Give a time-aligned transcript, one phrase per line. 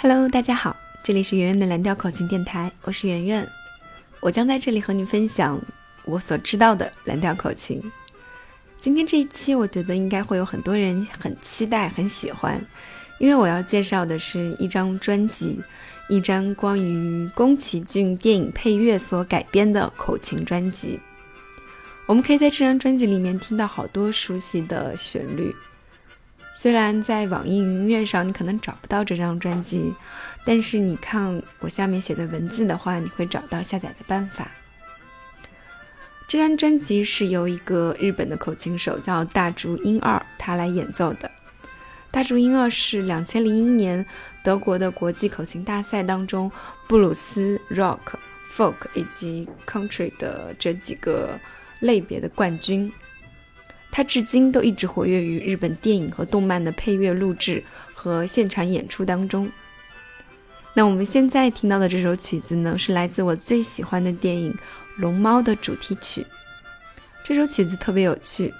[0.00, 3.46] Hello，大家好，这里是圆圆的蓝调口琴电台，我是圆圆，
[4.20, 5.60] 我将在这里和你分享
[6.04, 7.82] 我所知道的蓝调口琴。
[8.78, 12.58] 今天这一期，我觉得应该会有很多人很期待、很喜欢，
[13.18, 15.58] 因为我要介绍的是一张专辑，
[16.08, 20.98] 一张关于宫崎骏电影配乐所改编的口琴专辑。
[22.06, 25.54] 我们可以在这张专辑里面听到好多熟悉的旋律。
[26.54, 29.92] 虽然在网易云音乐上你可能找不到这张专辑，
[30.44, 34.50] 但是你看我下面写的文字的话，你会找到下载的办法。
[36.26, 41.30] 这张专辑是由一个日本的口琴手叫大竹英二他来演奏的。
[42.10, 44.04] 大竹英二是两千零一年
[44.48, 46.50] 德国的国际口琴大赛当中
[46.86, 47.98] 布鲁斯、rock、
[48.50, 51.38] folk 以及 country 的这几个
[51.80, 52.90] 类别的冠军。
[53.90, 59.46] 他至今都一直活跃于日本电影和动漫的配乐录制和现场演出当中。
[60.72, 64.50] 那我们现在听到的这首曲子呢，是来自我最喜欢的电影。
[64.96, 66.26] 《龙猫》的主题曲，
[67.22, 68.54] 这首曲子特别有趣。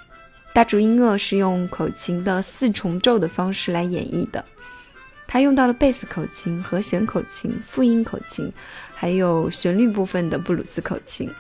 [0.52, 4.44] 大竹英二是用口琴的四重奏的方式来演绎的，
[5.28, 8.50] 他用到了贝斯口琴、和弦口琴、复音口琴，
[8.94, 11.30] 还有旋律部分的布鲁斯口琴，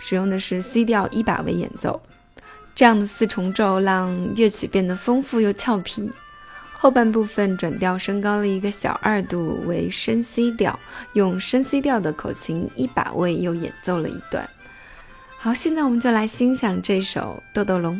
[0.00, 2.02] 使用的是 C 调一把位演奏。
[2.74, 6.10] 这样的四重奏让乐曲变得丰富又俏皮。
[6.72, 10.78] 后半部分转调升高了一个小二度为深 C 调，
[11.12, 14.48] 用深 C 调的口琴一把位又演奏了一段。
[15.38, 17.96] 好，现在我们就来欣赏这首《豆豆龙》。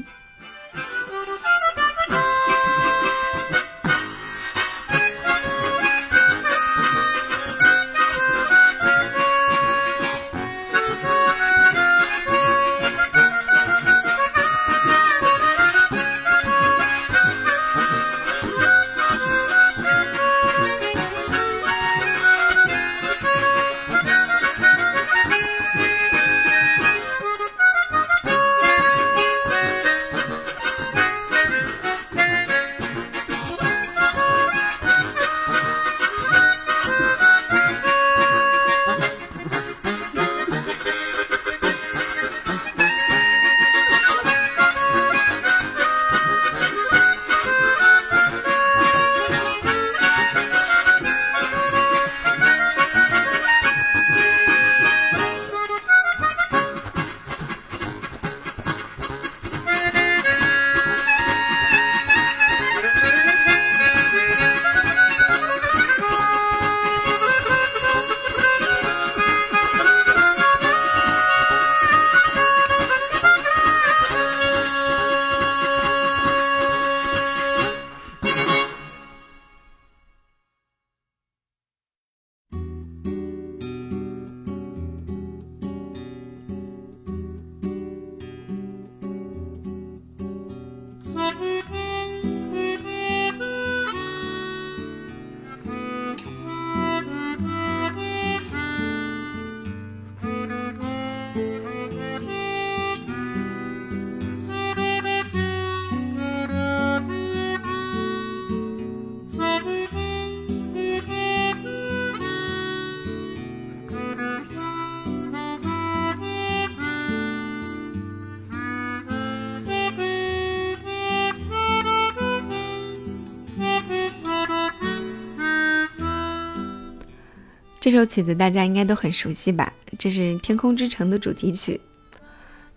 [127.91, 129.73] 这首曲子大家应该都很熟悉吧？
[129.99, 131.81] 这是《天空之城》的主题曲。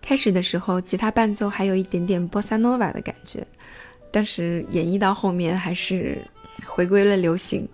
[0.02, 3.46] 开始的时候，吉他伴奏还有一点点波萨诺瓦的感觉，
[4.10, 6.18] 但是演绎到后面还是
[6.66, 7.68] 回归了流行。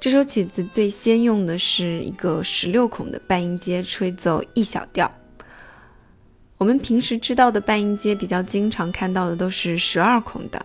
[0.00, 5.12] 这首曲子最先用的是一个十六孔的半音阶吹奏 E 小调。
[6.56, 10.64] 我们平时知道的半音阶，比较经常看到的都是十二孔的。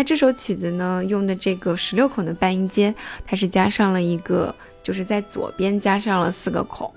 [0.00, 2.94] 那这首曲子呢，用的这个十六孔的半音阶，
[3.26, 6.90] 它是加上了一个，就是在左边加上了四个孔。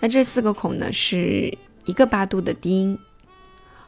[0.00, 2.98] 那这四个孔呢，是一个八度的低音。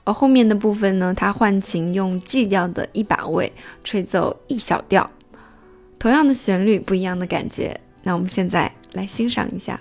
[0.05, 3.53] 而后面的部分呢，它换琴用 G 调的一把位
[3.83, 5.11] 吹奏 E 小调，
[5.99, 7.81] 同样的旋律，不一样的感觉。
[8.05, 9.81] 那我们现在来欣赏一下。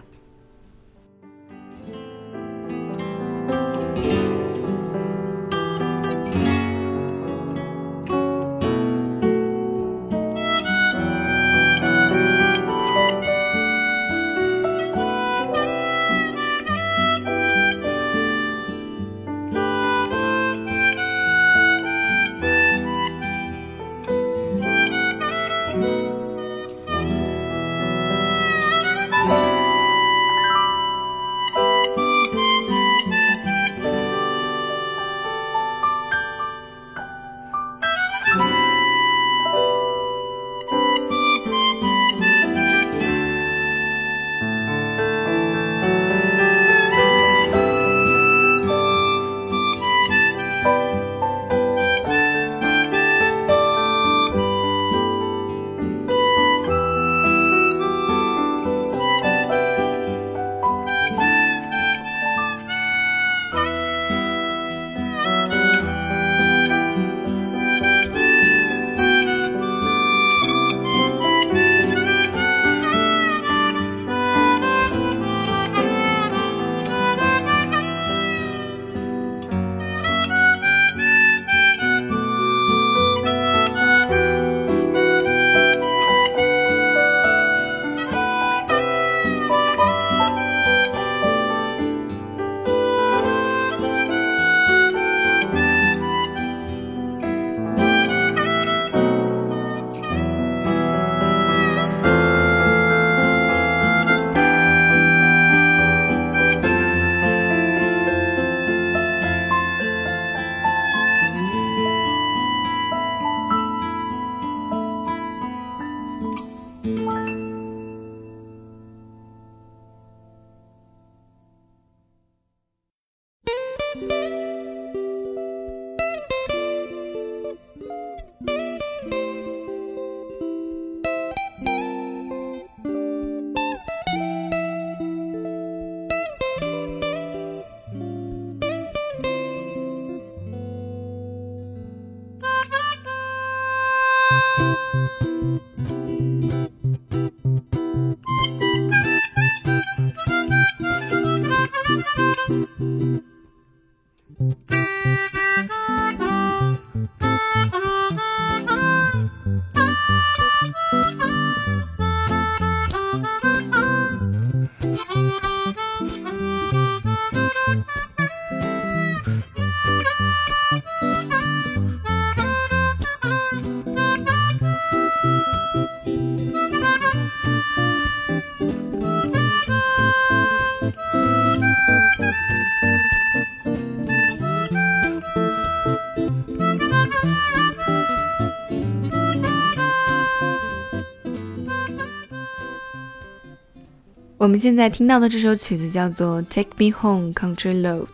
[194.39, 198.05] 我们现在听到的这首曲子叫做《Take Me Home, Country Road》，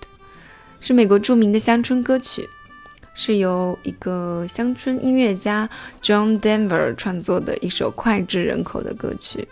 [0.80, 2.50] 是美国著名的乡村歌曲，
[3.14, 5.70] 是由一个乡村音乐家
[6.02, 9.48] John Denver 创作的一首脍炙人口的歌曲。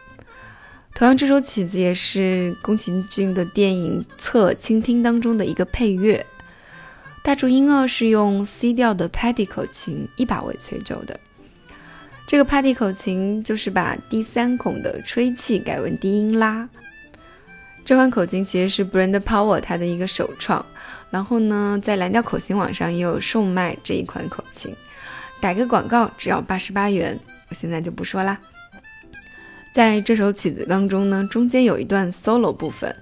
[0.96, 6.26] 同样，这首曲子也是宫崎骏的电影《侧倾听》当中的一个配乐。
[7.24, 11.20] 大竹音二是用 C 调的 Paddy 口琴一把为吹奏的。
[12.26, 16.68] 这个 Pad 里口琴就是把第三孔的吹气改为低音拉。
[17.86, 20.66] 这款口琴其实是 Brand Power 它的一个首创。
[21.12, 24.74] 然后呢，在蓝调口琴网上也有售卖这一款口琴，
[25.40, 27.20] 打个广告只要八十八元。
[27.50, 28.40] 我现在就不说啦。
[29.76, 32.96] 在这首曲子当中呢，中间有一段 solo 部分，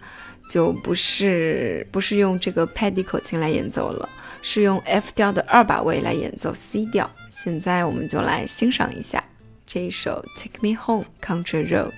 [0.50, 4.10] 就不是不是用这个 Paddy 口琴来演奏了，
[4.42, 7.10] 是用 F 调的二把位来演奏 C 调。
[7.44, 9.24] 现在我们就来欣赏一下
[9.66, 11.90] 这一首《Take Me Home, Country Road》。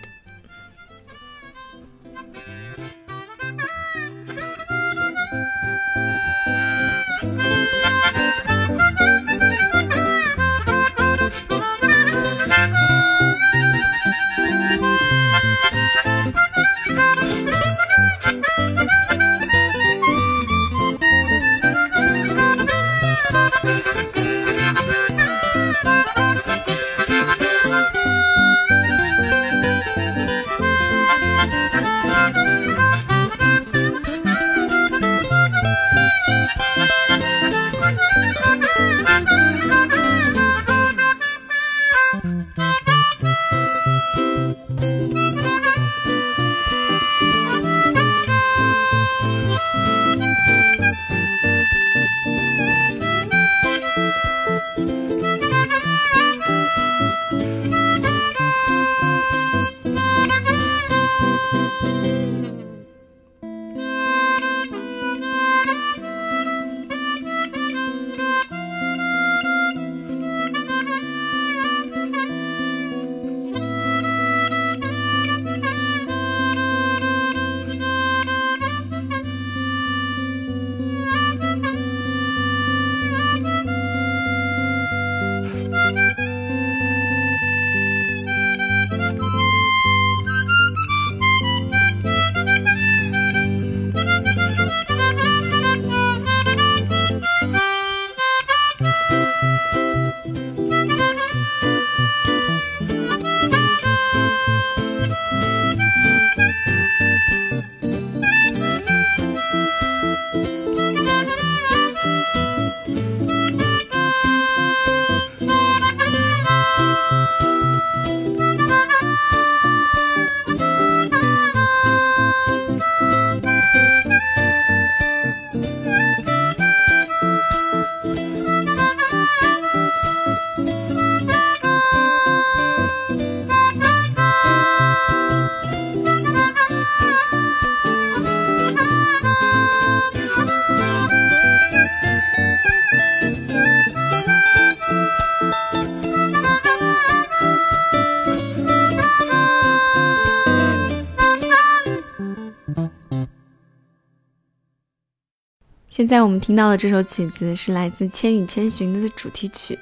[155.96, 159.78] 现在我们听到的这首曲子是来自《千与千寻》的主题曲。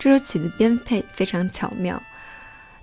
[0.00, 2.02] 这首曲子编配非常巧妙，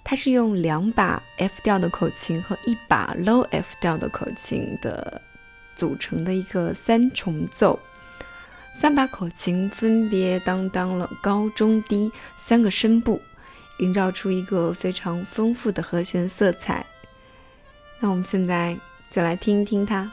[0.03, 5.19] 它是用两把 F 调的口琴和一把 Low F 调的口琴的
[5.75, 7.79] 组成的一个三重奏。
[8.79, 13.19] 三把口琴分别担当了高、中、低三个声部，
[13.79, 16.85] 营造出一个非常丰富的和弦色彩。
[17.99, 18.77] 那我们现在
[19.09, 20.11] 就来听一听它。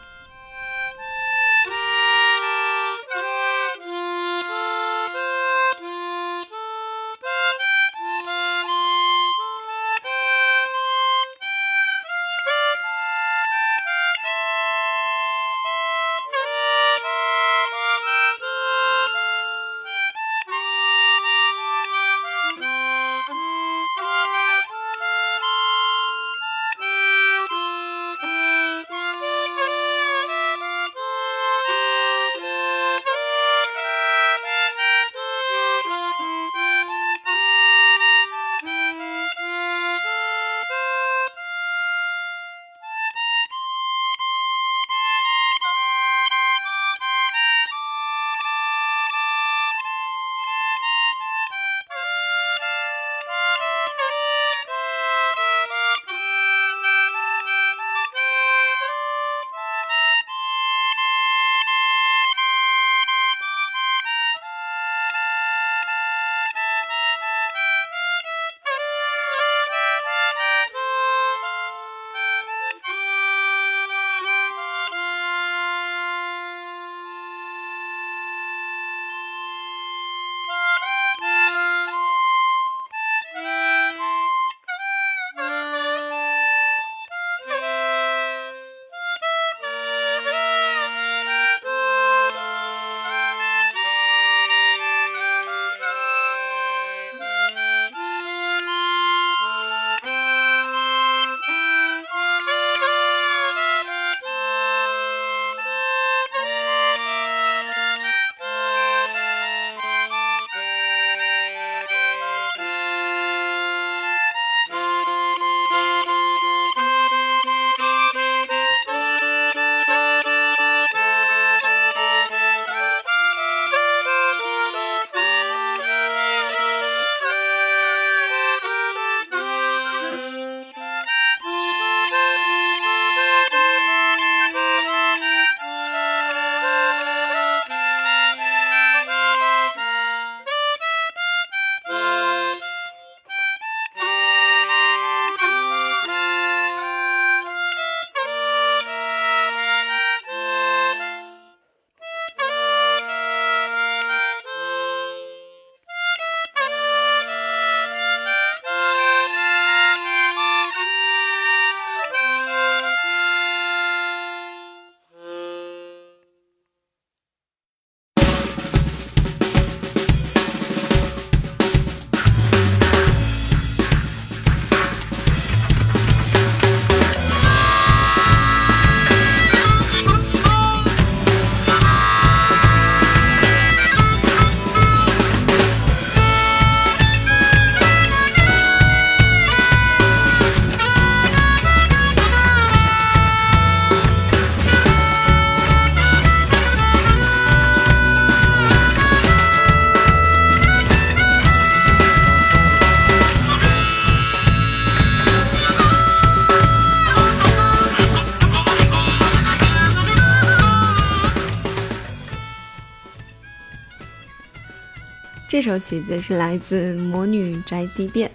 [215.53, 218.27] 这首曲子是来自《魔女宅急便》。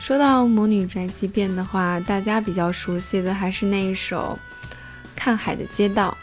[0.00, 4.38] 说到《魔女宅急便》的话，大家比较熟悉的还是那一首
[5.14, 6.16] 《看海的街道》，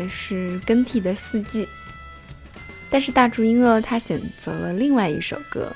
[0.00, 1.66] 也是更替的四季。
[2.88, 5.74] 但是大竹英乐他选择了另外一首歌，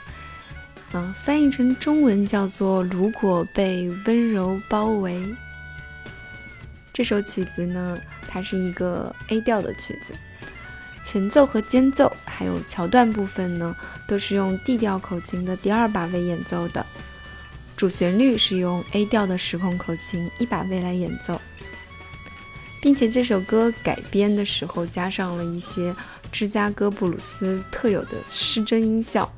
[0.92, 5.14] 嗯，翻译成中文叫做《如果被温柔包围》。
[6.92, 7.98] 这首曲子呢，
[8.28, 10.14] 它是一个 A 调的曲子。
[11.10, 13.74] 前奏和间奏，还有桥段部分呢，
[14.06, 16.84] 都是用 D 调口琴的第二把位演奏的。
[17.78, 21.40] 主旋律是用 A 调的时空口琴一把位来演奏，
[22.82, 25.96] 并且这首歌改编的时候加上了一些
[26.30, 29.32] 芝加哥布鲁斯特有的失真音效，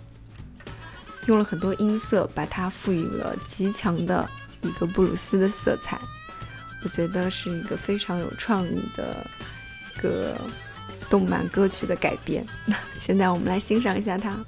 [1.27, 4.29] 用了很多音色，把它赋予了极强的
[4.63, 5.97] 一个布鲁斯的色彩。
[6.83, 9.25] 我觉得是一个非常有创意的
[9.95, 10.35] 一个。
[11.11, 12.43] 动漫歌曲的改编，
[13.01, 14.39] 现在我们来欣赏一下它。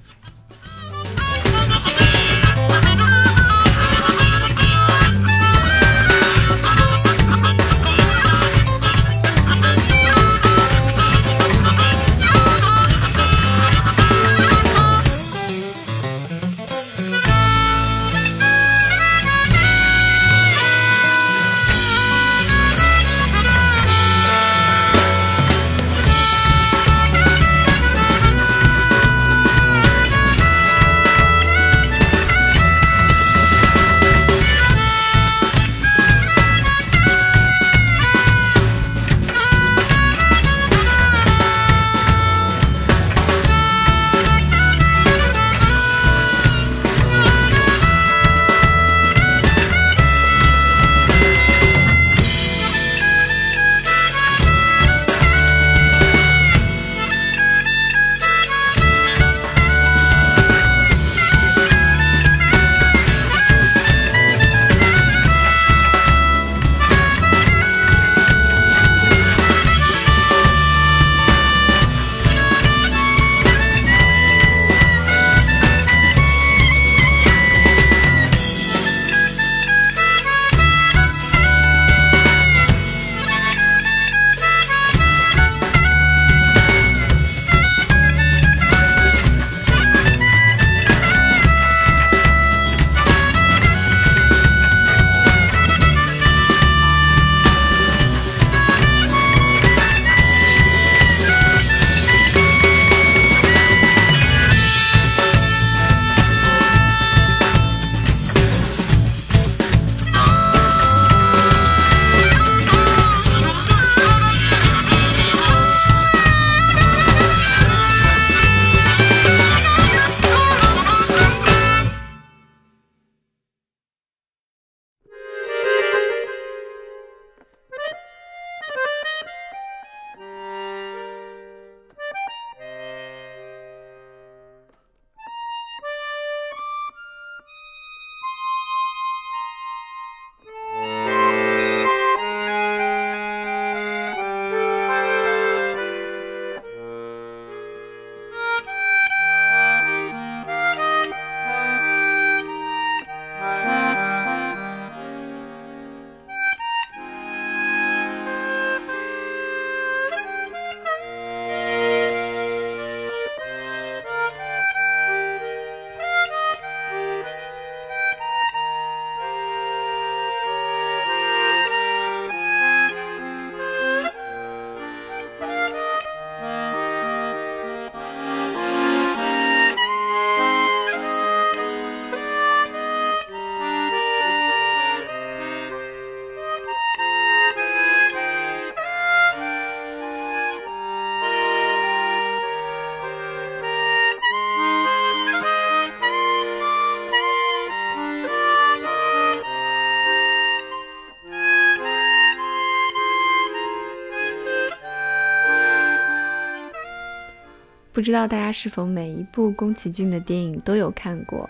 [207.92, 211.48] 不知道大家是否每一部宫崎骏的电影都有看过？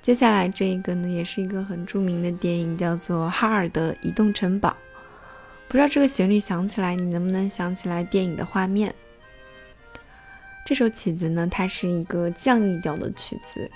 [0.00, 4.70] 接下来这一个呢，也是一个很著名的电影，叫做《哈尔的移动城堡》。
[5.66, 8.94] 不知道这个旋律响起来，你能不能想起来电影的画面？
[10.64, 13.68] 这首曲子呢，它是一个降 E 调的曲子，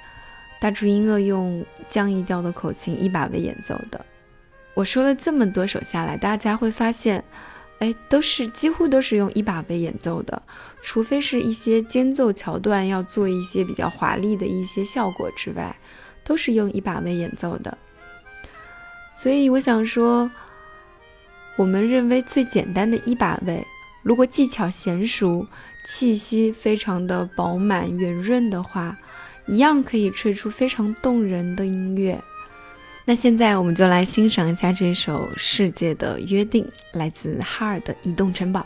[0.61, 4.07] 大竹英乐用降 E 调的口琴一把位演奏的。
[4.75, 7.25] 我说了这么多首下来，大家会发现，
[7.81, 10.43] 哎，都是几乎都是用一把位演奏的，
[10.83, 15.77] 除非是一些间奏桥段要做一些比较华丽的一些效果之外，
[16.25, 17.79] 都是用一把位演奏的。
[19.17, 20.29] 所以我想说，
[21.57, 23.65] 我们认为最简单的一把位，
[24.03, 25.47] 如果技巧娴熟，
[25.87, 28.97] 气息非常的饱满圆润的话，
[29.47, 32.21] 一样可以吹出非常动人的音乐。
[33.09, 38.61] 那现在我们就来欣赏一下这首《世界的约定》，来自哈尔的《移动城堡》。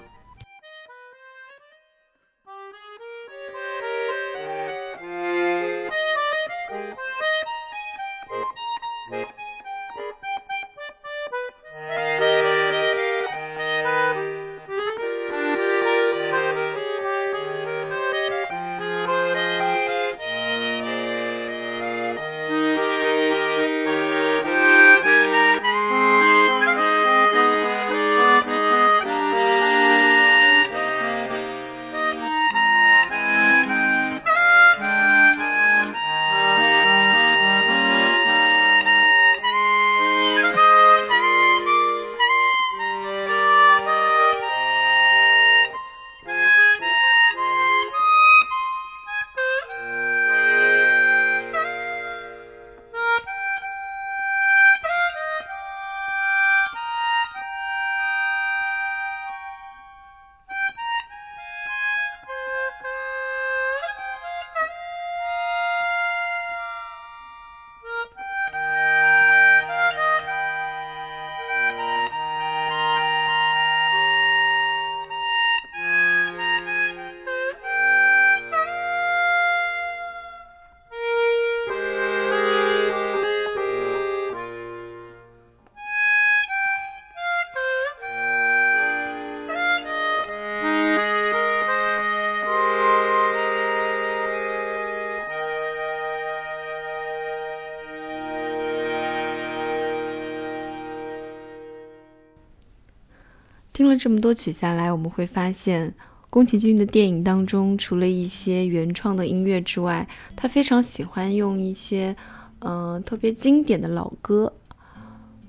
[103.82, 105.92] 听了这么多曲下来，我们会发现，
[106.30, 112.14] 宫崎骏的电影当中，除了一些原创的音乐之外，他非常喜欢用一些，
[112.60, 114.52] 呃，特别经典的老歌，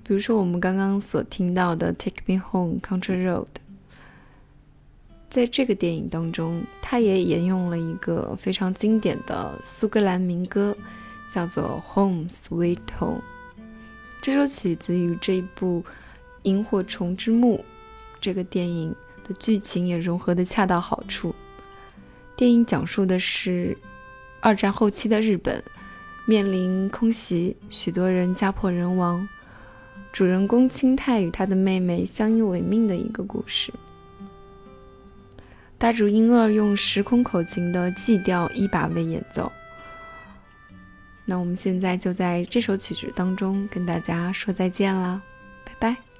[0.03, 3.43] 比如说我们刚刚所听到的《Take Me Home, Country Road》。
[5.29, 10.75] 在这个电影当中，他也沿用了一个非常经典的苏格兰民歌，
[11.35, 13.19] 叫做《Home Sweet Home》。
[14.23, 15.83] 这首曲子与这一部
[16.41, 17.57] 《萤火虫之墓》。
[18.23, 18.95] 这个电影
[19.27, 21.35] 的剧情也融合的恰到好处。
[22.37, 23.77] 电影讲述的是
[24.39, 25.61] 二战后期的日本
[26.25, 29.27] 面临空袭，许多人家破人亡，
[30.13, 33.73] 主人公青太与他的妹妹相依为命的一个故事。
[35.77, 39.51] 大竹英二用时空口琴的 G 调一把位演奏。
[41.25, 45.21] 那我们现在就在这首曲子当中跟大家说再见了，
[45.65, 46.12] 拜拜。